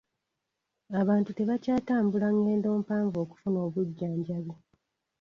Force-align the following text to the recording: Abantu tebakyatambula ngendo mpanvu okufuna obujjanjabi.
Abantu 1.01 1.29
tebakyatambula 1.37 2.27
ngendo 2.37 2.67
mpanvu 2.83 3.15
okufuna 3.23 3.57
obujjanjabi. 3.67 4.53